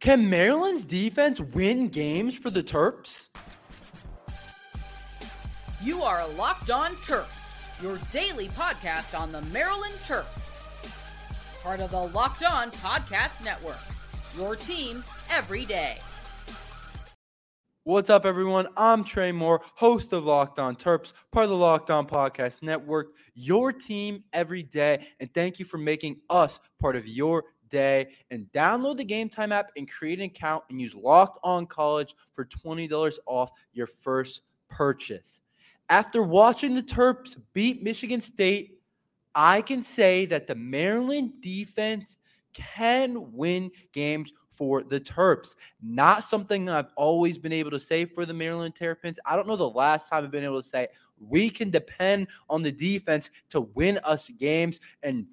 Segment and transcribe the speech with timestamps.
[0.00, 3.30] Can Maryland's defense win games for the Terps?
[5.82, 10.26] You are Locked On Terps, your daily podcast on the Maryland Terps.
[11.62, 13.80] Part of the Locked On Podcast Network.
[14.36, 15.96] Your team every day.
[17.84, 18.66] What's up, everyone?
[18.76, 23.12] I'm Tre Moore, host of Locked On Terps, part of the Locked On Podcast Network,
[23.34, 25.06] your team every day.
[25.20, 29.52] And thank you for making us part of your day and download the Game Time
[29.52, 34.42] app and create an account and use Locked On College for $20 off your first
[34.68, 35.40] purchase.
[35.88, 38.80] After watching the Terps beat Michigan State,
[39.34, 42.16] I can say that the Maryland defense
[42.52, 45.54] can win games for the Terps.
[45.82, 49.20] Not something I've always been able to say for the Maryland Terrapins.
[49.26, 50.88] I don't know the last time I've been able to say
[51.20, 55.26] we can depend on the defense to win us games and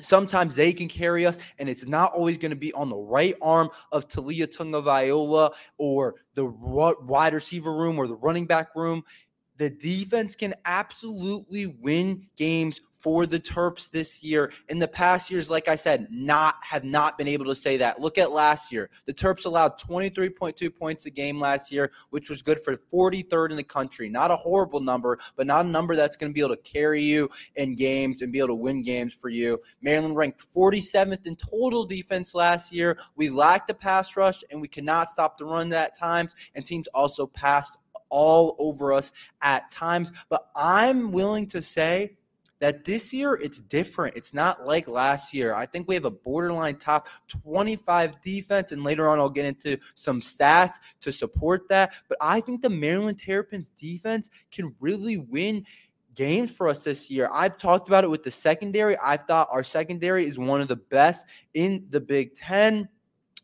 [0.00, 3.36] Sometimes they can carry us, and it's not always going to be on the right
[3.40, 9.04] arm of Taulia Tagovailoa or the wide receiver room or the running back room.
[9.56, 14.50] The defense can absolutely win games for the Terps this year.
[14.70, 18.00] In the past years, like I said, not have not been able to say that.
[18.00, 18.88] Look at last year.
[19.04, 23.56] The Terps allowed 23.2 points a game last year, which was good for 43rd in
[23.58, 24.08] the country.
[24.08, 27.02] Not a horrible number, but not a number that's going to be able to carry
[27.02, 29.60] you in games and be able to win games for you.
[29.82, 32.98] Maryland ranked 47th in total defense last year.
[33.16, 36.88] We lacked a pass rush and we cannot stop the run at times, and teams
[36.94, 37.76] also passed
[38.08, 40.10] all over us at times.
[40.30, 42.16] But I'm willing to say
[42.64, 44.16] that this year it's different.
[44.16, 45.54] It's not like last year.
[45.54, 49.76] I think we have a borderline top 25 defense, and later on I'll get into
[49.94, 51.92] some stats to support that.
[52.08, 55.66] But I think the Maryland Terrapins defense can really win
[56.14, 57.28] games for us this year.
[57.30, 58.96] I've talked about it with the secondary.
[59.04, 62.88] I thought our secondary is one of the best in the Big Ten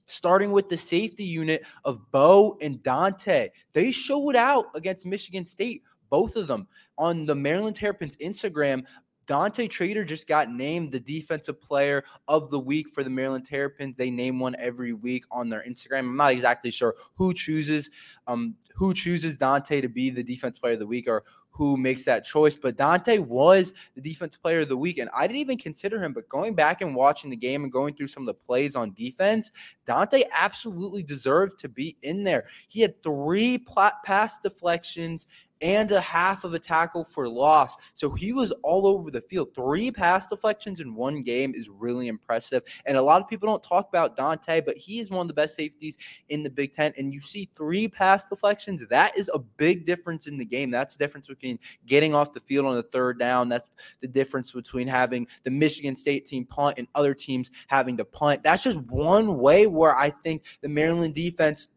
[0.07, 3.51] starting with the safety unit of Beau and Dante.
[3.75, 6.67] They showed out against Michigan State, both of them.
[6.99, 8.85] On the Maryland Terrapins Instagram,
[9.31, 13.97] Dante Trader just got named the defensive player of the week for the Maryland Terrapins.
[13.97, 16.01] They name one every week on their Instagram.
[16.01, 17.91] I'm not exactly sure who chooses
[18.27, 22.05] um, who chooses Dante to be the defense player of the week or who makes
[22.07, 22.57] that choice.
[22.57, 26.13] But Dante was the defensive player of the week, and I didn't even consider him.
[26.13, 28.95] But going back and watching the game and going through some of the plays on
[28.95, 29.53] defense,
[29.87, 32.47] Dante absolutely deserved to be in there.
[32.67, 33.65] He had three
[34.05, 35.27] pass deflections
[35.63, 37.77] and a half of a tackle for loss.
[37.95, 39.55] So he was all over the field.
[39.55, 42.63] Three pass deflections in one game is really impressive.
[42.87, 45.35] And a lot of people don't talk about Dante, but he is one of the
[45.35, 45.97] best safeties
[46.29, 46.93] in the Big Ten.
[46.97, 48.87] And you see three pass deflections.
[48.89, 50.71] That is a big difference in the game.
[50.71, 53.49] That's the difference between getting off the field on the third down.
[53.49, 53.69] That's
[54.01, 58.43] the difference between having the Michigan State team punt and other teams having to punt.
[58.43, 61.69] That's just one way where I think the Maryland defense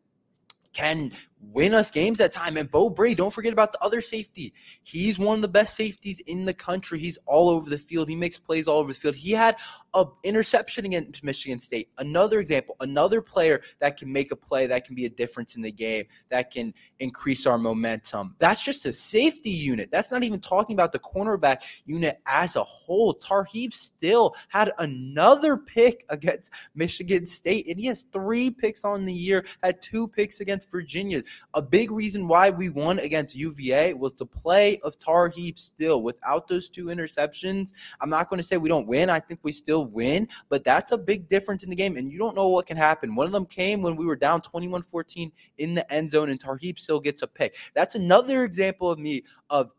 [0.73, 1.11] can
[1.51, 2.57] win us games that time.
[2.57, 4.53] And Beau Brade, don't forget about the other safety.
[4.83, 6.99] He's one of the best safeties in the country.
[6.99, 8.09] He's all over the field.
[8.09, 9.15] He makes plays all over the field.
[9.15, 9.55] He had
[9.93, 11.89] a interception against Michigan State.
[11.97, 15.61] Another example, another player that can make a play that can be a difference in
[15.61, 18.35] the game, that can increase our momentum.
[18.39, 19.89] That's just a safety unit.
[19.91, 23.13] That's not even talking about the cornerback unit as a whole.
[23.13, 29.13] Tarheeb Still had another pick against Michigan State, and he has three picks on the
[29.13, 31.23] year, had two picks against Virginia.
[31.53, 36.01] A big reason why we won against UVA was the play of Tar Tarheeb Still.
[36.01, 37.71] Without those two interceptions,
[38.01, 39.09] I'm not going to say we don't win.
[39.09, 41.97] I think we still win, but that's a big difference in the game.
[41.97, 43.15] And you don't know what can happen.
[43.15, 46.39] One of them came when we were down 21 14 in the end zone, and
[46.39, 47.55] Tar Tarheeb Still gets a pick.
[47.73, 49.71] That's another example of me of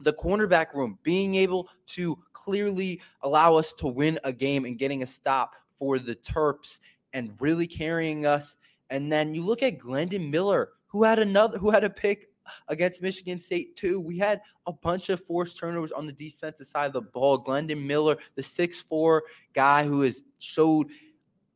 [0.00, 5.02] the cornerback room being able to clearly allow us to win a game and getting
[5.02, 6.80] a stop for the Terps
[7.12, 8.56] and really carrying us
[8.92, 12.28] and then you look at Glendon Miller, who had another, who had a pick
[12.68, 13.98] against Michigan State too.
[13.98, 17.38] We had a bunch of forced turnovers on the defensive side of the ball.
[17.38, 20.88] Glendon Miller, the six four guy who has showed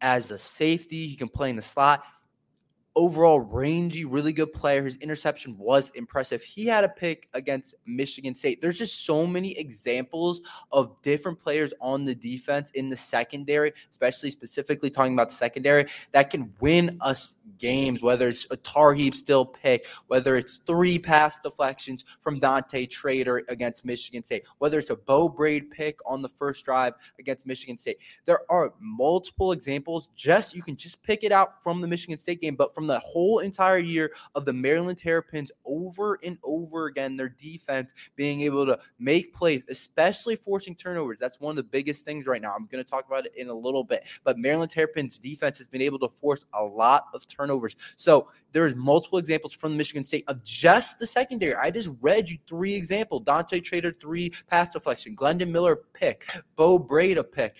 [0.00, 2.04] as a safety, he can play in the slot
[2.96, 4.82] overall rangy, really good player.
[4.84, 6.42] His interception was impressive.
[6.42, 8.62] He had a pick against Michigan State.
[8.62, 10.40] There's just so many examples
[10.72, 15.86] of different players on the defense in the secondary, especially specifically talking about the secondary,
[16.12, 21.38] that can win us games, whether it's a Tarheeb Still pick, whether it's three pass
[21.38, 26.28] deflections from Dante Trader against Michigan State, whether it's a Beau Brade pick on the
[26.28, 27.98] first drive against Michigan State.
[28.24, 30.08] There are multiple examples.
[30.16, 32.98] Just you can just pick it out from the Michigan State game, but from the
[32.98, 37.16] whole entire year of the Maryland Terrapins over and over again.
[37.16, 41.18] Their defense being able to make plays, especially forcing turnovers.
[41.20, 42.54] That's one of the biggest things right now.
[42.54, 44.04] I'm going to talk about it in a little bit.
[44.24, 47.76] But Maryland Terrapins defense has been able to force a lot of turnovers.
[47.96, 51.54] So there's multiple examples from Michigan State of just the secondary.
[51.54, 53.22] I just read you three examples.
[53.24, 55.14] Dante Trader, three pass deflection.
[55.14, 56.24] Glendon Miller pick.
[56.56, 57.56] Beau Brade pick.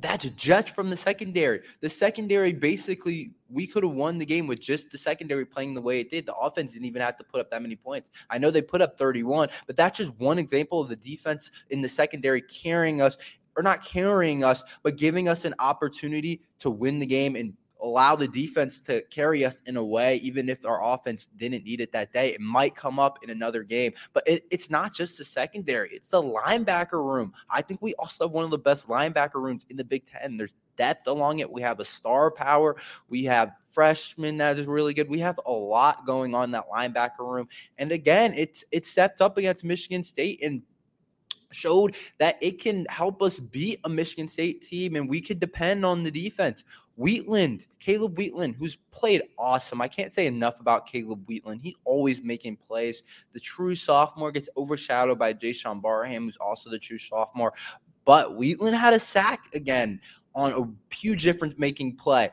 [0.00, 1.60] That's just from the secondary.
[1.80, 5.82] The secondary basically, we could have won the game with just the secondary playing the
[5.82, 6.26] way it did.
[6.26, 8.08] The offense didn't even have to put up that many points.
[8.30, 11.82] I know they put up 31, but that's just one example of the defense in
[11.82, 13.18] the secondary carrying us,
[13.56, 18.16] or not carrying us, but giving us an opportunity to win the game and allow
[18.16, 21.92] the defense to carry us in a way, even if our offense didn't need it
[21.92, 22.30] that day.
[22.30, 26.10] It might come up in another game, but it, it's not just the secondary, it's
[26.10, 27.32] the linebacker room.
[27.48, 30.36] I think we also have one of the best linebacker rooms in the Big Ten.
[30.36, 31.50] There's depth along it.
[31.50, 32.76] We have a star power.
[33.08, 35.10] We have freshmen that is really good.
[35.10, 37.48] We have a lot going on in that linebacker room.
[37.78, 40.62] And again, it's it stepped up against Michigan State and
[41.52, 45.84] showed that it can help us beat a Michigan State team and we could depend
[45.84, 46.64] on the defense.
[47.00, 49.80] Wheatland, Caleb Wheatland, who's played awesome.
[49.80, 51.60] I can't say enough about Caleb Wheatland.
[51.62, 53.02] He's always making plays.
[53.32, 57.54] The true sophomore gets overshadowed by Jaishawn Barham, who's also the true sophomore.
[58.04, 60.00] But Wheatland had a sack again
[60.34, 62.30] on a huge difference making play.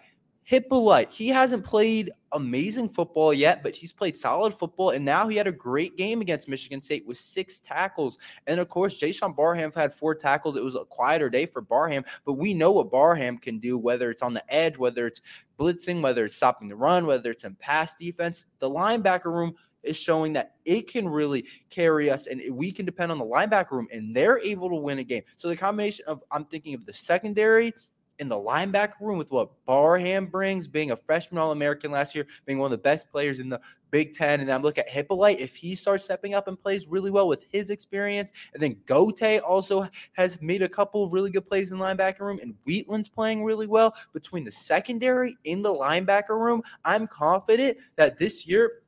[0.50, 5.36] Hyppolite, he hasn't played amazing football yet, but he's played solid football, and now he
[5.36, 8.18] had a great game against Michigan State with six tackles.
[8.48, 10.56] And of course, Jaishawn Barham had four tackles.
[10.56, 14.10] It was a quieter day for Barham, but we know what Barham can do, whether
[14.10, 15.22] it's on the edge, whether it's
[15.60, 18.46] blitzing, whether it's stopping the run, whether it's in pass defense.
[18.60, 23.12] The linebacker room is showing that it can really carry us and we can depend
[23.12, 25.24] on the linebacker room and they're able to win a game.
[25.38, 27.74] So the combination of I'm thinking of the secondary
[28.20, 32.26] in the linebacker room with what Barham brings, being a freshman All American last year,
[32.46, 33.60] being one of the best players in the
[33.92, 34.40] Big Ten.
[34.40, 35.40] And then I'm looking at Hyppolite.
[35.40, 39.42] If he starts stepping up and plays really well with his experience, and then Gotay
[39.42, 43.44] also has made a couple really good plays in the linebacker room, and Wheatland's playing
[43.44, 48.82] really well between the secondary in the linebacker room, I'm confident that this year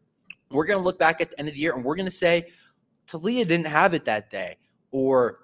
[0.52, 2.12] we're going to look back at the end of the year and we're going to
[2.12, 2.46] say,
[3.08, 4.58] Taulia didn't have it that day,
[4.92, 5.40] or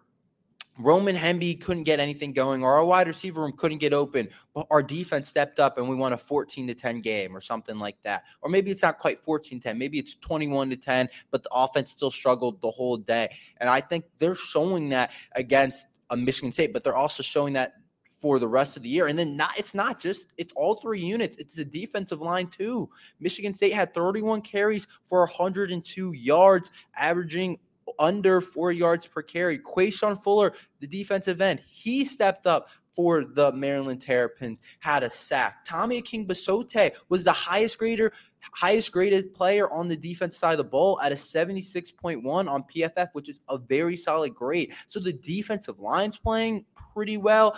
[0.77, 4.67] Roman Hemby couldn't get anything going, or our wide receiver room couldn't get open, but
[4.69, 8.01] our defense stepped up and we won a 14 to 10 game or something like
[8.03, 8.23] that.
[8.41, 11.91] Or maybe it's not quite 14 10, maybe it's 21 to 10, but the offense
[11.91, 13.33] still struggled the whole day.
[13.57, 17.75] And I think they're showing that against a Michigan State, but they're also showing that
[18.09, 19.07] for the rest of the year.
[19.07, 22.89] And then not it's not just it's all three units, it's the defensive line too.
[23.19, 27.59] Michigan State had 31 carries for 102 yards, averaging
[27.99, 29.59] under four yards per carry.
[29.59, 35.65] Quashon Fuller, the defensive end, he stepped up for the Maryland Terrapins, had a sack.
[35.65, 38.13] Tommy Akingbesote was the highest grader,
[38.53, 43.09] highest graded player on the defense side of the ball at a 76.1 on PFF,
[43.13, 44.71] which is a very solid grade.
[44.87, 47.57] So the defensive line's playing pretty well.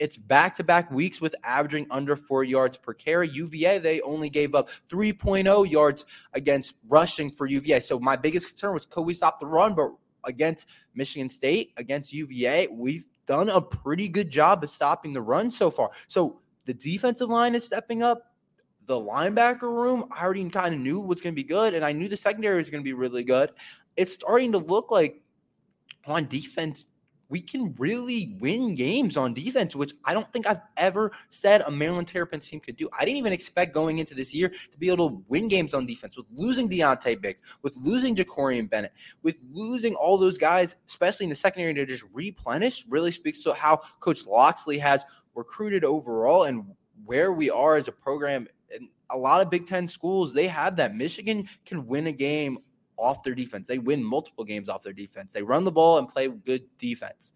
[0.00, 3.28] It's back to back weeks with averaging under four yards per carry.
[3.28, 7.80] UVA, they only gave up 3.0 yards against rushing for UVA.
[7.80, 9.74] So my biggest concern was could we stop the run?
[9.74, 9.90] But
[10.24, 15.50] against Michigan State, against UVA, we've done a pretty good job of stopping the run
[15.50, 15.90] so far.
[16.08, 18.32] So the defensive line is stepping up.
[18.86, 21.92] The linebacker room, I already kind of knew was going to be good, and I
[21.92, 23.52] knew the secondary was going to be really good.
[23.96, 25.20] It's starting to look like
[26.06, 26.86] on defense,
[27.30, 31.70] we can really win games on defense, which I don't think I've ever said a
[31.70, 32.88] Maryland Terrapins team could do.
[32.98, 35.86] I didn't even expect going into this year to be able to win games on
[35.86, 41.24] defense with losing Deontay Biggs, with losing Jakorian Bennett, with losing all those guys, especially
[41.24, 45.04] in the secondary to just replenish, really speaks to how Coach Locksley has
[45.34, 46.64] recruited overall and
[47.04, 48.48] where we are as a program.
[48.74, 50.96] And a lot of Big Ten schools, they have that.
[50.96, 52.58] Michigan can win a game
[53.00, 53.66] off their defense.
[53.66, 55.32] They win multiple games off their defense.
[55.32, 57.32] They run the ball and play good defense.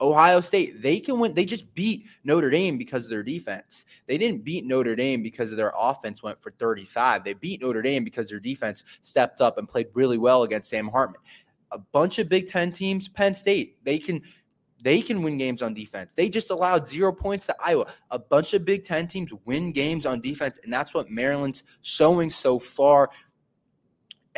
[0.00, 1.34] Ohio State, they can win.
[1.34, 3.84] They just beat Notre Dame because of their defense.
[4.06, 7.24] They didn't beat Notre Dame because of their offense went for 35.
[7.24, 10.88] They beat Notre Dame because their defense stepped up and played really well against Sam
[10.88, 11.20] Hartman.
[11.70, 14.22] A bunch of Big Ten teams, Penn State, they can
[14.82, 16.14] they can win games on defense.
[16.14, 17.86] They just allowed zero points to Iowa.
[18.10, 22.30] A bunch of Big Ten teams win games on defense, and that's what Maryland's showing
[22.30, 23.10] so far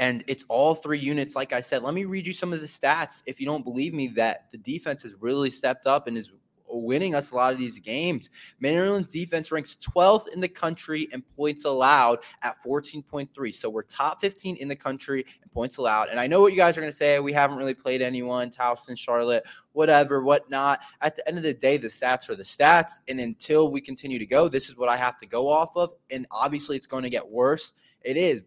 [0.03, 1.37] and it's all three units.
[1.37, 3.23] Like I said, let me read you some of the stats.
[3.25, 6.33] If you don't believe me, that the defense has really stepped up and is
[6.67, 8.29] winning us a lot of these games.
[8.59, 13.55] Maryland's defense ranks 12th in the country in points allowed at 14.3.
[13.55, 16.09] So we're top 15 in the country in points allowed.
[16.09, 17.21] And I know what you guys are going to say.
[17.21, 20.81] We haven't really played anyone, Towson, Charlotte, whatever, whatnot.
[21.01, 22.95] At the end of the day, the stats are the stats.
[23.07, 25.93] And until we continue to go, this is what I have to go off of.
[26.11, 27.73] And obviously, it's going to get worse.
[28.05, 28.43] It is.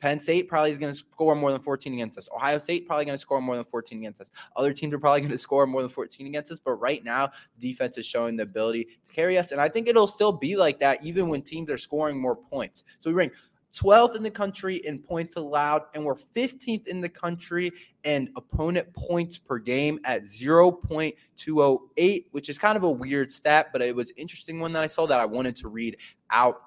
[0.00, 2.28] Penn State probably is going to score more than 14 against us.
[2.34, 4.30] Ohio State probably going to score more than 14 against us.
[4.56, 6.60] Other teams are probably going to score more than 14 against us.
[6.64, 9.52] But right now, defense is showing the ability to carry us.
[9.52, 12.84] And I think it'll still be like that even when teams are scoring more points.
[12.98, 13.32] So we rank
[13.74, 17.72] 12th in the country in points allowed, and we're 15th in the country
[18.04, 23.82] in opponent points per game at 0.208, which is kind of a weird stat, but
[23.82, 25.96] it was interesting one that I saw that I wanted to read
[26.30, 26.62] out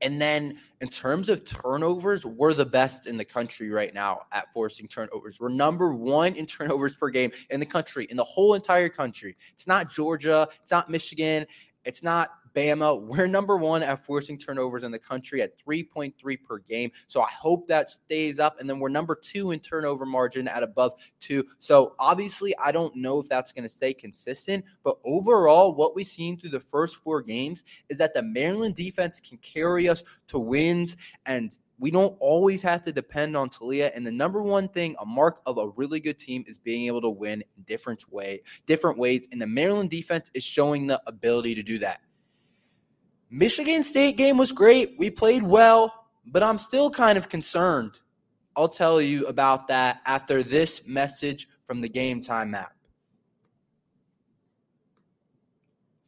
[0.00, 4.52] and then in terms of turnovers, we're the best in the country right now at
[4.52, 5.40] forcing turnovers.
[5.40, 9.36] We're number one in turnovers per game in the country, in the whole entire country.
[9.54, 11.46] It's not Georgia, it's not Michigan,
[11.84, 13.00] it's not Bama.
[13.00, 16.90] We're number one at forcing turnovers in the country at 3.3 per game.
[17.06, 18.58] So I hope that stays up.
[18.58, 21.44] And then we're number two in turnover margin at above two.
[21.58, 24.64] So obviously, I don't know if that's going to stay consistent.
[24.82, 29.20] But overall, what we've seen through the first four games is that the Maryland defense
[29.20, 30.96] can carry us to wins
[31.26, 33.90] and we don't always have to depend on Taulia.
[33.94, 37.02] And the number one thing, a mark of a really good team, is being able
[37.02, 39.28] to win in different way, different ways.
[39.30, 42.00] And the Maryland defense is showing the ability to do that.
[43.36, 44.94] Michigan State game was great.
[44.96, 48.00] We played well, but I'm still kind of concerned.
[48.56, 52.72] I'll tell you about that after this message from the Game Time app.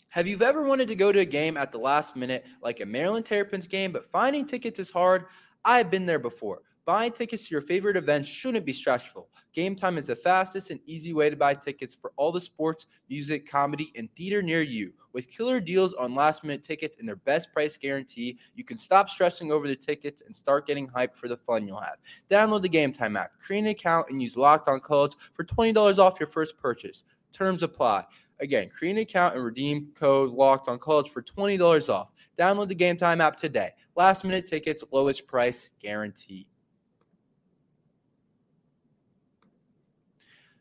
[0.08, 2.87] Have you ever wanted to go to a game at the last minute, like a
[2.87, 5.26] Maryland Terrapins game, but finding tickets is hard?
[5.66, 6.62] I've been there before.
[6.88, 9.28] Buying tickets to your favorite events shouldn't be stressful.
[9.52, 12.87] Game Time is the fastest and easy way to buy tickets for all the sports,
[13.11, 14.95] music, comedy, and theater near you.
[15.12, 19.11] With killer deals on last minute tickets and their best price guarantee, you can stop
[19.11, 21.99] stressing over the tickets and start getting hyped for the fun you'll have.
[22.30, 25.99] Download the Game Time app, create an account, and use Locked On College for $20
[25.99, 27.04] off your first purchase.
[27.35, 28.07] Terms apply.
[28.40, 32.12] Again, create an account and redeem code Locked On College for $20 off.
[32.38, 33.73] Download the Game Time app today.
[33.95, 36.47] Last minute tickets, lowest price guaranteed.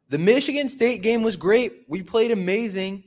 [0.10, 1.84] The Michigan State game was great.
[1.90, 3.04] We played amazing,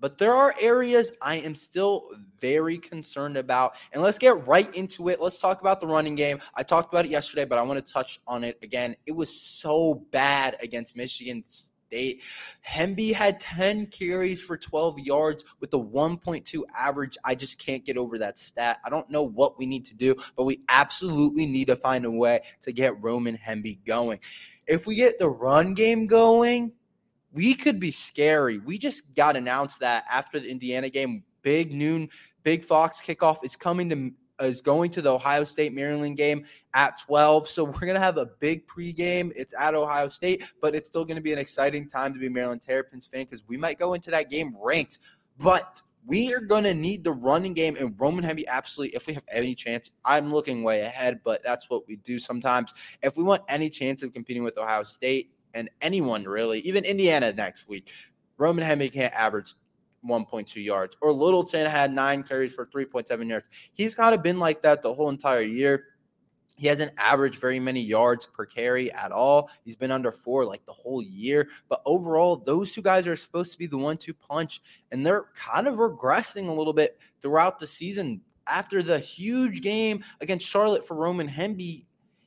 [0.00, 2.08] but there are areas I am still
[2.40, 3.74] very concerned about.
[3.92, 5.20] And let's get right into it.
[5.20, 6.40] Let's talk about the running game.
[6.56, 8.96] I talked about it yesterday, but I want to touch on it again.
[9.06, 11.44] It was so bad against Michigan
[11.92, 17.16] Hemby had 10 carries for 12 yards with a 1.2 average.
[17.24, 18.78] I just can't get over that stat.
[18.84, 22.10] I don't know what we need to do, but we absolutely need to find a
[22.10, 24.20] way to get Roman Hemby going
[24.70, 26.72] if we get the run game going,
[27.32, 28.58] we could be scary.
[28.58, 32.08] We just got announced that after the Indiana game, big noon,
[32.44, 36.44] big Fox kickoff is coming to is going to the Ohio State Maryland game
[36.74, 37.48] at 12.
[37.48, 39.32] So we're going to have a big pregame.
[39.36, 42.28] It's at Ohio State, but it's still going to be an exciting time to be
[42.28, 44.98] Maryland Terrapins fan because we might go into that game ranked.
[45.38, 49.14] But we are going to need the running game and Roman Hemby absolutely, if we
[49.14, 52.72] have any chance, I'm looking way ahead, but that's what we do sometimes.
[53.02, 57.32] If we want any chance of competing with Ohio State and anyone really, even Indiana
[57.32, 57.90] next week,
[58.38, 59.54] Roman Hemby can't average
[60.06, 60.96] 1.2 yards.
[61.00, 63.46] Or Littleton had nine carries for 3.7 yards.
[63.72, 65.84] He's kind of been like that the whole entire year.
[66.60, 69.48] He hasn't averaged very many yards per carry at all.
[69.64, 71.48] He's been under four like the whole year.
[71.70, 74.60] But overall, those two guys are supposed to be the one two punch,
[74.92, 78.20] and they're kind of regressing a little bit throughout the season.
[78.46, 81.86] After the huge game against Charlotte for Roman Hemby,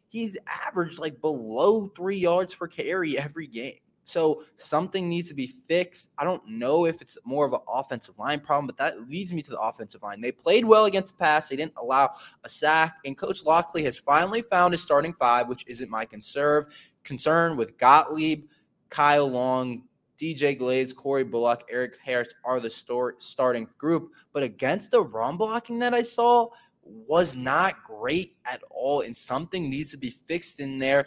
[0.09, 3.77] he's averaged like below three yards per carry every game.
[4.05, 6.12] So something needs to be fixed.
[6.17, 9.41] I don't know if it's more of an offensive line problem, but that leads me
[9.41, 10.19] to the offensive line.
[10.19, 11.50] They played well against the pass.
[11.50, 12.12] They didn't allow
[12.43, 12.98] a sack.
[13.05, 16.65] And Coach Locksley has finally found his starting five, which isn't my concern.
[17.03, 18.45] Concern with Gottlieb,
[18.89, 19.83] Kyle Long,
[20.22, 22.69] DJ Glaze, Corey Bullock, Eric Harris are the
[23.17, 24.12] starting group.
[24.31, 26.50] But against the run blocking that I saw
[26.83, 29.01] was not great at all.
[29.01, 31.05] And something needs to be fixed in there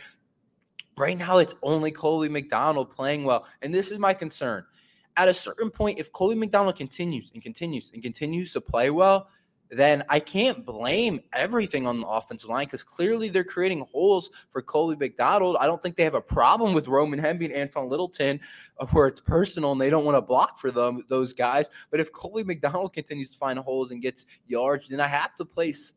[0.99, 3.45] Right now, it's only Colby McDonald playing well.
[3.61, 4.65] And this is my concern.
[5.19, 9.29] At a certain point, if Colby McDonald continues and continues and continues to play well,
[9.71, 14.63] then I can't blame everything on the offensive line because clearly they're creating holes for
[14.63, 15.57] Colby McDonald.
[15.61, 18.41] I don't think they have a problem with Roman Hemby and Antwain Littleton
[18.79, 21.67] uh, where it's personal and they don't want to block for them, those guys.
[21.91, 25.45] But if Colby McDonald continues to find holes and gets yards, then I have to
[25.45, 25.93] place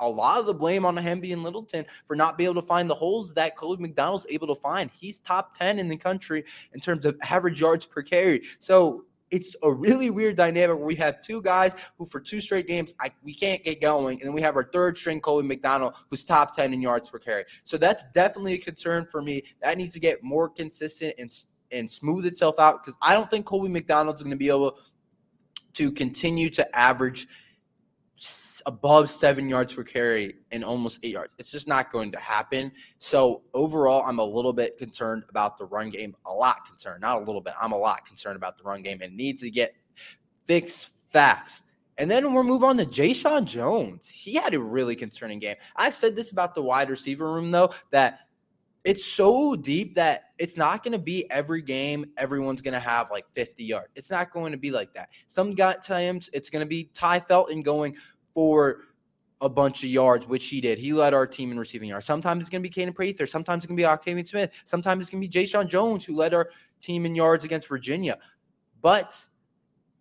[0.00, 2.88] a lot of the blame on Hemby and Littleton for not being able to find
[2.88, 4.90] the holes that Colby McDonald's able to find.
[4.98, 8.42] He's top 10 in the country in terms of average yards per carry.
[8.58, 12.66] So it's a really weird dynamic where we have two guys who, for two straight
[12.66, 15.94] games, I, we can't get going, and then we have our third string Colby McDonald,
[16.10, 17.44] who's top ten in yards per carry.
[17.64, 19.42] So that's definitely a concern for me.
[19.62, 21.30] That needs to get more consistent and
[21.72, 24.78] and smooth itself out because I don't think Colby McDonald's going to be able
[25.74, 27.26] to continue to average
[28.66, 31.34] above seven yards per carry and almost eight yards.
[31.38, 32.72] It's just not going to happen.
[32.98, 36.16] So overall, I'm a little bit concerned about the run game.
[36.26, 37.54] A lot concerned, not a little bit.
[37.60, 39.74] I'm a lot concerned about the run game and needs to get
[40.44, 41.62] fixed fast.
[41.96, 44.08] And then we'll move on to Jeshaun Jones.
[44.10, 45.56] He had a really concerning game.
[45.76, 48.20] I've said this about the wide receiver room, though, that
[48.84, 53.10] it's so deep that it's not going to be every game everyone's going to have
[53.10, 53.88] like 50 yards.
[53.96, 55.08] It's not going to be like that.
[55.26, 57.96] Some times it's going to be Tai Felton going
[58.36, 58.82] for
[59.40, 60.76] a bunch of yards, which he did.
[60.76, 62.04] He led our team in receiving yards.
[62.04, 63.26] Sometimes it's going to be Kaden Prather.
[63.26, 64.52] Sometimes it's going to be Octavian Smith.
[64.66, 68.18] Sometimes it's going to be Jeshaun Jones, who led our team in yards against Virginia.
[68.82, 69.18] But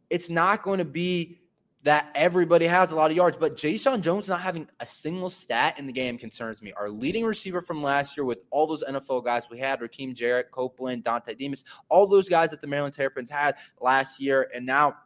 [0.09, 1.39] it's not going to be
[1.83, 3.37] that everybody has a lot of yards.
[3.37, 6.73] But Jeshaun Jones not having a single stat in the game concerns me.
[6.73, 10.51] Our leading receiver from last year with all those NFL guys we had, Rakim Jarrett,
[10.51, 14.49] Copeland, Dontay Demus, all those guys that the Maryland Terrapins had last year.
[14.53, 14.97] And now,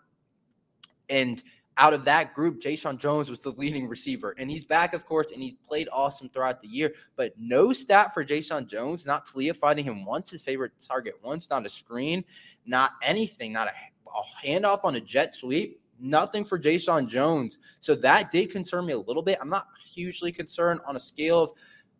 [1.07, 1.43] and–
[1.79, 4.35] out of that group, Jeshaun Jones was the leading receiver.
[4.37, 6.93] And he's back, of course, and he's played awesome throughout the year.
[7.15, 11.49] But no stat for Jeshaun Jones, not Taulia finding him once, his favorite target once,
[11.49, 12.25] not a screen,
[12.65, 15.79] not anything, not a, a handoff on a jet sweep.
[16.01, 17.57] Nothing for Jeshaun Jones.
[17.79, 19.37] So that did concern me a little bit.
[19.41, 21.51] I'm not hugely concerned on a scale of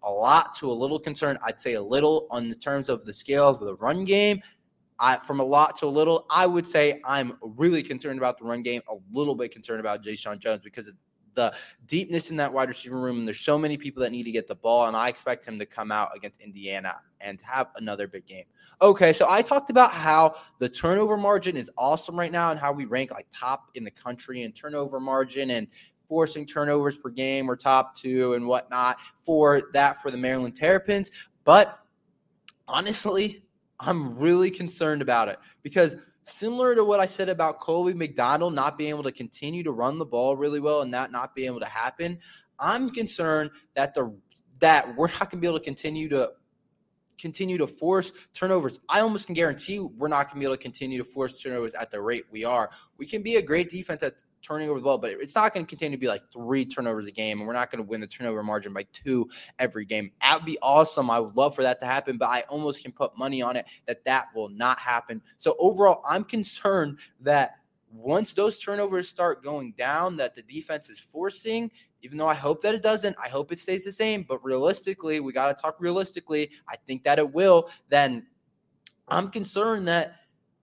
[0.03, 1.39] a lot to a little concerned.
[1.43, 4.41] I'd say a little on the terms of the scale of the run game.
[4.99, 8.45] I, from a lot to a little, I would say I'm really concerned about the
[8.45, 10.91] run game, a little bit concerned about Jeshaun Jones because
[11.35, 11.53] the
[11.87, 13.19] deepness in that wide receiver room.
[13.19, 15.57] And there's so many people that need to get the ball, and I expect him
[15.59, 18.43] to come out against Indiana and have another big game.
[18.81, 22.71] Okay, so I talked about how the turnover margin is awesome right now and how
[22.71, 25.67] we rank like top in the country in turnover margin and
[26.07, 27.47] forcing turnovers per game.
[27.47, 31.11] We're top two and whatnot for that for the Maryland Terrapins.
[31.43, 31.79] But
[32.67, 33.43] honestly,
[33.79, 38.77] I'm really concerned about it because similar to what I said about Colby McDonald not
[38.77, 41.61] being able to continue to run the ball really well and that not being able
[41.61, 42.19] to happen,
[42.59, 44.13] I'm concerned that the
[44.59, 46.31] that we're not going to be able to continue to
[47.19, 48.79] continue to force turnovers.
[48.87, 51.73] I almost can guarantee we're not going to be able to continue to force turnovers
[51.73, 52.69] at the rate we are.
[52.97, 55.65] We can be a great defense at turning over the ball, but it's not going
[55.65, 58.01] to continue to be like three turnovers a game, and we're not going to win
[58.01, 60.11] the turnover margin by two every game.
[60.21, 61.09] That would be awesome.
[61.09, 63.65] I would love for that to happen, but I almost can put money on it
[63.87, 65.21] that that will not happen.
[65.37, 67.55] So overall, I'm concerned that
[67.91, 71.71] once those turnovers start going down, that the defense is forcing.
[72.01, 74.23] Even though I hope that it doesn't, I hope it stays the same.
[74.23, 76.51] But realistically, we got to talk realistically.
[76.67, 77.69] I think that it will.
[77.89, 78.27] Then
[79.07, 80.15] I'm concerned that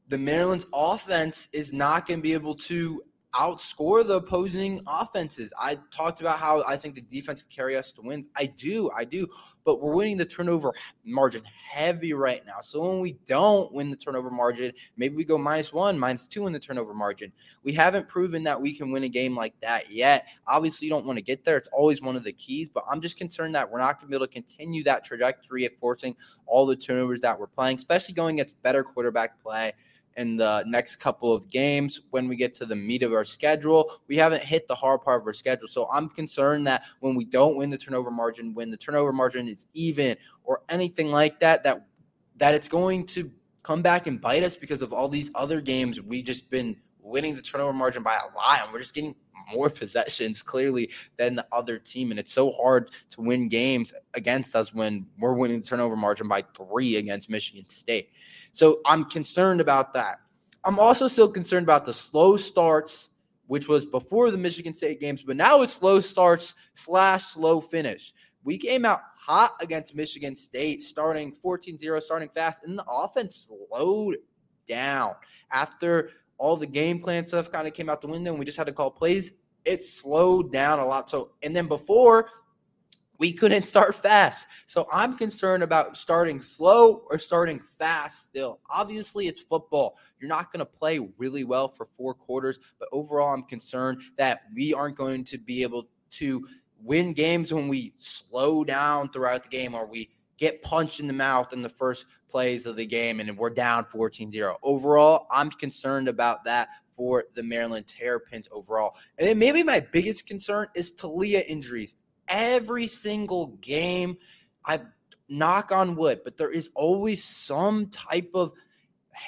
[0.08, 3.02] the Maryland's offense is not going to be able to
[3.36, 5.52] outscore the opposing offenses.
[5.58, 8.26] I talked about how I think the defense can carry us to wins.
[8.34, 9.28] I do, I do,
[9.64, 10.72] but we're winning the turnover
[11.04, 12.60] margin heavy right now.
[12.62, 16.46] So when we don't win the turnover margin, maybe we go minus one, minus two
[16.46, 17.32] in the turnover margin.
[17.62, 20.26] We haven't proven that we can win a game like that yet.
[20.46, 21.58] Obviously, you don't want to get there.
[21.58, 24.10] It's always one of the keys, but I'm just concerned that we're not going to
[24.10, 28.14] be able to continue that trajectory of forcing all the turnovers that we're playing, especially
[28.14, 29.74] going against better quarterback play
[30.16, 33.90] in the next couple of games when we get to the meat of our schedule.
[34.08, 35.68] We haven't hit the hard part of our schedule.
[35.68, 39.48] So I'm concerned that when we don't win the turnover margin, when the turnover margin
[39.48, 41.86] is even or anything like that, that
[42.38, 43.30] that it's going to
[43.62, 46.76] come back and bite us because of all these other games we just been
[47.06, 49.14] winning the turnover margin by a lot and we're just getting
[49.52, 54.56] more possessions clearly than the other team and it's so hard to win games against
[54.56, 58.10] us when we're winning the turnover margin by 3 against Michigan State.
[58.52, 60.20] So I'm concerned about that.
[60.64, 63.10] I'm also still concerned about the slow starts,
[63.46, 68.12] which was before the Michigan State games, but now it's slow starts slash slow finish.
[68.42, 73.48] We came out hot against Michigan State, starting 14 0, starting fast, and the offense
[73.48, 74.16] slowed
[74.68, 75.14] down
[75.52, 78.58] after all the game plan stuff kind of came out the window and we just
[78.58, 79.32] had to call plays.
[79.64, 81.10] It slowed down a lot.
[81.10, 82.28] So, and then before
[83.18, 84.46] we couldn't start fast.
[84.66, 88.60] So I'm concerned about starting slow or starting fast still.
[88.70, 89.96] Obviously, it's football.
[90.20, 94.42] You're not going to play really well for four quarters, but overall, I'm concerned that
[94.54, 96.46] we aren't going to be able to
[96.82, 101.12] win games when we slow down throughout the game or we get punched in the
[101.12, 104.58] mouth in the first plays of the game and we're down 14 0.
[104.62, 108.94] Overall, I'm concerned about that for the Maryland Terrapins overall.
[109.18, 111.94] And then maybe my biggest concern is Taulia injuries
[112.28, 114.16] every single game.
[114.64, 114.80] I
[115.28, 118.52] knock on wood, but there is always some type of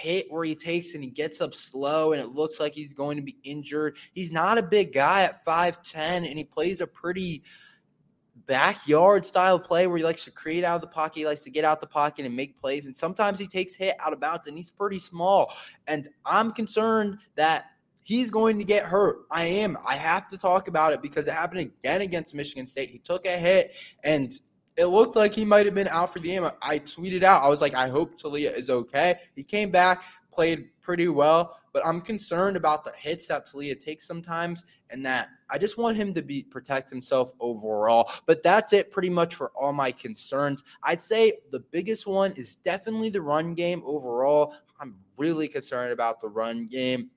[0.00, 3.16] hit where he takes and he gets up slow and it looks like he's going
[3.16, 3.96] to be injured.
[4.12, 7.42] He's not a big guy at 5'10 and he plays a pretty
[8.48, 11.20] backyard style play where he likes to create out of the pocket.
[11.20, 12.86] He likes to get out the pocket and make plays.
[12.86, 15.52] And sometimes he takes hit out of bounds and he's pretty small.
[15.86, 17.66] And I'm concerned that
[18.02, 19.18] he's going to get hurt.
[19.30, 19.76] I am.
[19.86, 22.90] I have to talk about it because it happened again against Michigan State.
[22.90, 24.32] He took a hit and
[24.76, 26.48] it looked like he might have been out for the game.
[26.62, 29.16] I tweeted out, I was like, I hope Taulia is okay.
[29.36, 34.06] He came back, played pretty well, but I'm concerned about the hits that Taulia takes
[34.06, 38.10] sometimes and that I just want him to be protect himself overall.
[38.24, 40.64] But that's it pretty much for all my concerns.
[40.82, 44.54] I'd say the biggest one is definitely the run game overall.
[44.80, 47.10] I'm really concerned about the run game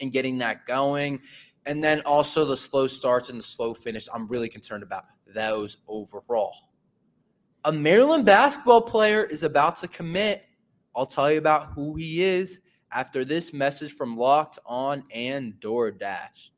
[0.00, 1.20] and getting that going.
[1.66, 4.08] And then also the slow starts and the slow finish.
[4.12, 6.52] I'm really concerned about those overall.
[7.64, 10.44] A Maryland basketball player is about to commit.
[10.96, 12.60] I'll tell you about who he is
[12.92, 16.50] after this message from Locked On and DoorDash.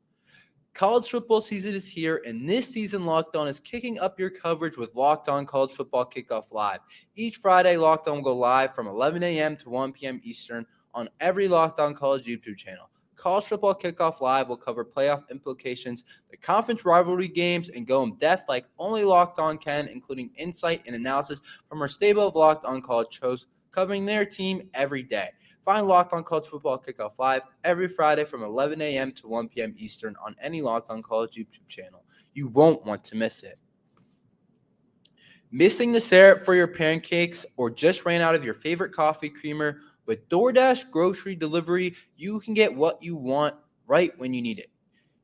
[0.73, 4.77] College football season is here, and this season, Locked On is kicking up your coverage
[4.77, 6.79] with Locked On College Football Kickoff Live.
[7.15, 9.57] Each Friday, Locked On will go live from 11 a.m.
[9.57, 10.21] to 1 p.m.
[10.23, 12.89] Eastern on every Locked On College YouTube channel.
[13.15, 18.15] College Football Kickoff Live will cover playoff implications, the conference rivalry games, and go in
[18.15, 22.65] depth like only Locked On can, including insight and analysis from our stable of Locked
[22.65, 25.29] On College shows covering their team every day.
[25.63, 29.11] Find Locked On College Football Kickoff Live every Friday from 11 a.m.
[29.13, 29.75] to 1 p.m.
[29.77, 32.03] Eastern on any Locked On College YouTube channel.
[32.33, 33.59] You won't want to miss it.
[35.51, 39.79] Missing the syrup for your pancakes or just ran out of your favorite coffee creamer?
[40.07, 44.71] With DoorDash grocery delivery, you can get what you want right when you need it.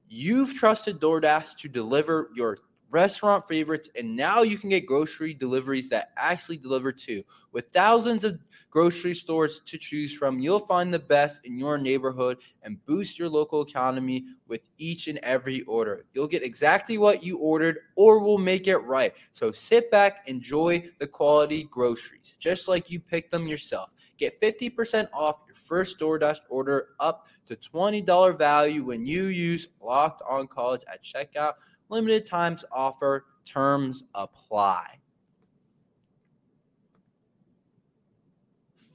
[0.08, 5.90] You've trusted DoorDash to deliver your restaurant favorites, and now you can get grocery deliveries
[5.90, 7.24] that actually deliver too.
[7.52, 12.38] With thousands of grocery stores to choose from, you'll find the best in your neighborhood
[12.62, 16.06] and boost your local economy with each and every order.
[16.14, 19.14] You'll get exactly what you ordered, or we'll make it right.
[19.32, 23.90] So sit back, enjoy the quality groceries, just like you picked them yourself.
[24.18, 30.22] Get 50% off your first DoorDash order up to $20 value when you use Locked
[30.28, 31.54] On College at checkout.
[31.90, 35.00] Limited times offer, terms apply.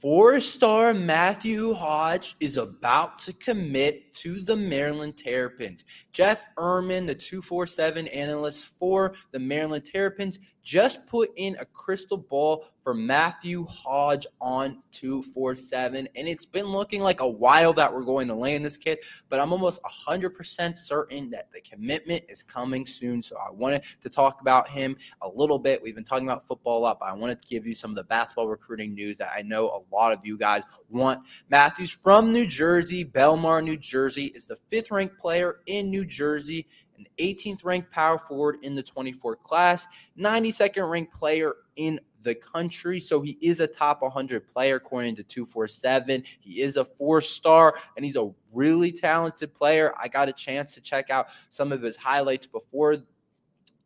[0.03, 5.85] Four star Matthew Hodge is about to commit to the Maryland Terrapins.
[6.11, 12.65] Jeff Ermann, the 247 analyst for the Maryland Terrapins, just put in a crystal ball
[12.81, 16.07] for Matthew Hodge on 247.
[16.15, 18.99] And it's been looking like a while that we're going to land this kid,
[19.29, 23.21] but I'm almost 100% certain that the commitment is coming soon.
[23.21, 25.81] So I wanted to talk about him a little bit.
[25.81, 27.95] We've been talking about football a lot, but I wanted to give you some of
[27.95, 31.21] the basketball recruiting news that I know a lot of you guys want.
[31.49, 36.67] Matthews from New Jersey, Belmar, New Jersey, is the fifth ranked player in New Jersey
[37.05, 39.87] an 18th ranked power forward in the 24 class,
[40.17, 42.99] 92nd ranked player in the country.
[42.99, 46.23] So he is a top 100 player according to 247.
[46.39, 49.93] He is a four star and he's a really talented player.
[50.01, 52.97] I got a chance to check out some of his highlights before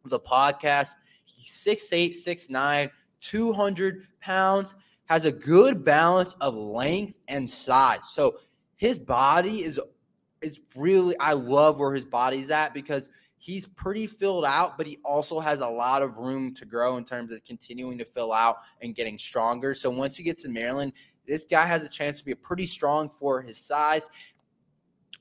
[0.05, 0.89] the podcast.
[1.25, 4.75] He's 6'8, 6'9, 200 pounds,
[5.05, 8.09] has a good balance of length and size.
[8.09, 8.39] So
[8.75, 9.79] his body is
[10.41, 14.97] is really I love where his body's at because he's pretty filled out, but he
[15.03, 18.57] also has a lot of room to grow in terms of continuing to fill out
[18.81, 19.73] and getting stronger.
[19.73, 20.93] So once he gets in Maryland,
[21.27, 24.09] this guy has a chance to be pretty strong for his size.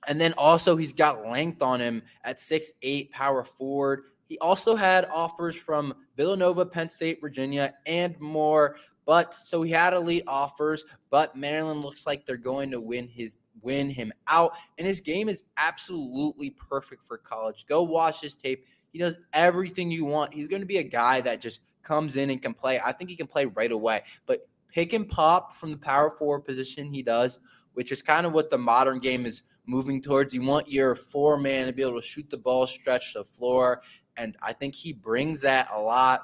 [0.09, 4.05] And then also he's got length on him at six eight power forward.
[4.29, 8.77] He also had offers from Villanova, Penn State, Virginia, and more.
[9.07, 13.39] But so he had elite offers, but Maryland looks like they're going to win his
[13.63, 14.53] win him out.
[14.77, 17.67] And his game is absolutely perfect for college.
[17.67, 18.67] Go watch his tape.
[18.93, 20.35] He does everything you want.
[20.35, 22.81] He's going to be a guy that just comes in and can play.
[22.85, 24.03] I think he can play right away.
[24.27, 27.39] But pick and pop from the power forward position he does,
[27.75, 30.35] which is kind of what the modern game is moving towards.
[30.35, 33.83] You want your four man to be able to shoot the ball, stretch the floor.
[34.17, 36.23] And I think he brings that a lot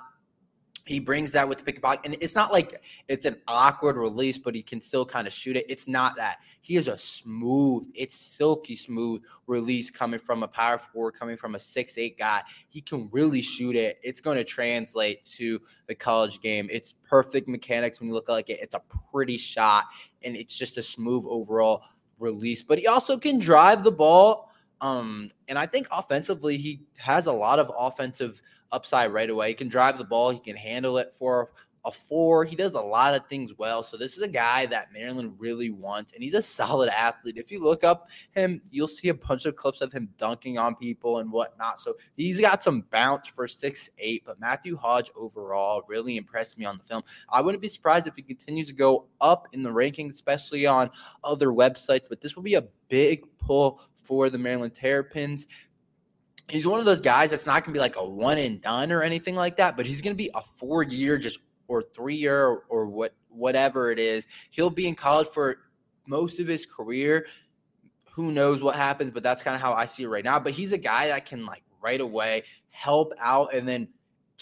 [0.84, 2.00] he brings that with the pick and pocket.
[2.04, 5.56] And it's not like it's an awkward release, but he can still kind of shoot
[5.56, 5.64] it.
[5.68, 6.38] It's not that.
[6.60, 11.54] He is a smooth, it's silky smooth release coming from a power forward, coming from
[11.54, 12.42] a six eight guy.
[12.68, 13.98] He can really shoot it.
[14.02, 16.68] It's going to translate to the college game.
[16.70, 18.58] It's perfect mechanics when you look like it.
[18.60, 19.84] It's a pretty shot,
[20.22, 21.82] and it's just a smooth overall
[22.18, 22.62] release.
[22.62, 24.48] But he also can drive the ball.
[24.80, 29.48] Um, and I think offensively, he has a lot of offensive upside right away.
[29.48, 31.50] He can drive the ball, he can handle it for
[31.84, 32.44] a four.
[32.44, 33.82] He does a lot of things well.
[33.82, 37.36] So this is a guy that Maryland really wants, and he's a solid athlete.
[37.36, 40.76] If you look up him, you'll see a bunch of clips of him dunking on
[40.76, 41.80] people and whatnot.
[41.80, 44.22] So he's got some bounce for six eight.
[44.24, 47.02] But Matthew Hodge overall really impressed me on the film.
[47.28, 50.90] I wouldn't be surprised if he continues to go up in the rankings, especially on
[51.24, 52.04] other websites.
[52.08, 55.46] But this will be a big pull for the Maryland Terrapins
[56.48, 58.92] he's one of those guys that's not going to be like a one and done
[58.92, 62.16] or anything like that, but he's going to be a four year just or three
[62.16, 64.26] year or, or what whatever it is.
[64.50, 65.58] He'll be in college for
[66.06, 67.26] most of his career.
[68.12, 70.38] Who knows what happens, but that's kind of how I see it right now.
[70.38, 73.88] But he's a guy that can like right away help out and then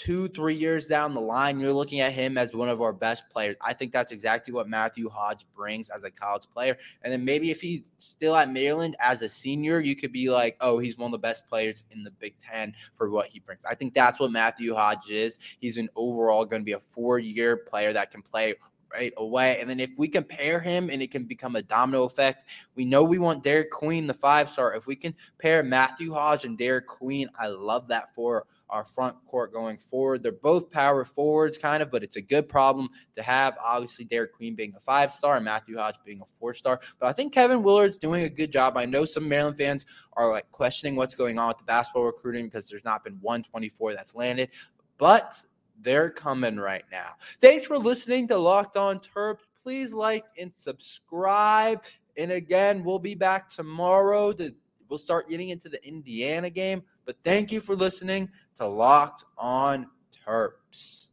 [0.00, 3.28] two, three years down the line, you're looking at him as one of our best
[3.28, 3.54] players.
[3.60, 6.78] I think that's exactly what Matthew Hodge brings as a college player.
[7.02, 10.56] And then maybe if he's still at Maryland as a senior, you could be like,
[10.62, 13.66] oh, he's one of the best players in the Big Ten for what he brings.
[13.66, 15.38] I think that's what Matthew Hodge is.
[15.60, 18.54] He's an overall going to be a four year player that can play
[18.92, 19.58] right away.
[19.60, 23.04] And then if we compare him and it can become a domino effect, we know
[23.04, 24.74] we want Derek Queen, the five star.
[24.74, 29.16] If we can pair Matthew Hodge and Derek Queen, I love that for our front
[29.26, 30.22] court going forward.
[30.22, 33.56] They're both power forwards, kind of, but it's a good problem to have.
[33.62, 36.80] Obviously, Derek Queen being a five star and Matthew Hodge being a four star.
[36.98, 38.76] But I think Kevin Willard's doing a good job.
[38.76, 42.46] I know some Maryland fans are like questioning what's going on with the basketball recruiting
[42.46, 44.50] because there's not been 124 that's landed.
[44.98, 45.34] But
[45.80, 47.14] they're coming right now.
[47.40, 49.40] Thanks for listening to Locked On Terps.
[49.62, 51.82] Please like and subscribe.
[52.16, 54.54] And again, we'll be back tomorrow to
[54.88, 56.82] we'll start getting into the Indiana game.
[57.06, 59.86] But thank you for listening to Locked On
[60.26, 61.06] Terps.